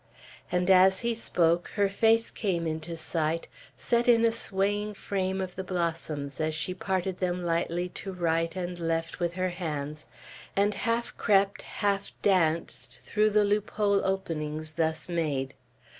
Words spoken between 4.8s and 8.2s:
frame of the blossoms, as she parted them lightly to